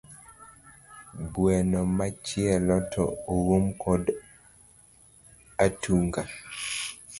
Gweno 1.33 1.81
machielo 1.97 2.77
to 2.93 3.03
oum 3.33 3.65
kod 3.83 4.03
atonga 5.65 6.23